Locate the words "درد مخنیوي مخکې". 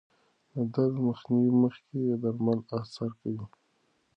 0.73-1.99